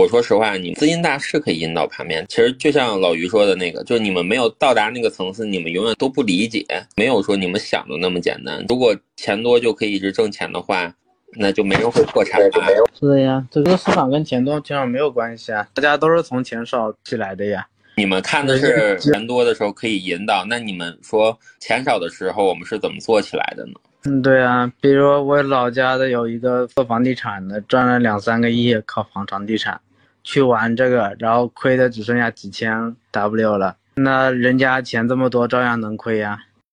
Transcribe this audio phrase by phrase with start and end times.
[0.00, 2.24] 我说实话，你资金大是可以引导盘面。
[2.26, 6.64] 其实就像老于说的那个，就是你们没有到达那个层次，你们永远都不理解，
[6.96, 8.64] 没有说你们想的那么简单。
[8.66, 10.90] 如果钱多就可以一直挣钱的话，
[11.36, 12.66] 那就没人会破产吧？
[12.98, 17.66] 是的呀，这个市场跟钱多基本上没有关系啊，大家都是从钱少起来的呀。
[17.98, 23.72] 你们看的是钱多的时候可以引导，那你们说钱少的时候我们是怎么做起来的呢？
[24.06, 29.78] 嗯，对啊，比如我老家的有一个做房地产的，赚了两三个亿，靠房房地产
[30.22, 36.38] 去玩这个，然后亏的只剩下几千 W 了，那人家钱这么多，照样能亏呀。